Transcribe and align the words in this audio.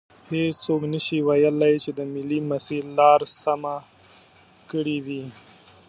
هیڅوک 0.29 0.81
نشي 0.93 1.19
ویلی 1.27 1.73
چې 1.83 1.89
د 1.97 1.99
ملي 2.13 2.39
مسیر 2.49 2.83
لار 2.97 3.21
سمه 3.41 3.75
کړي 4.69 4.97
وي. 5.05 5.23